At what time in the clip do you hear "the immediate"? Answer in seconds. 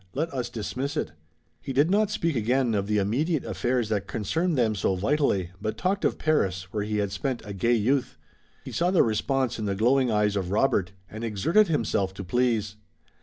2.87-3.45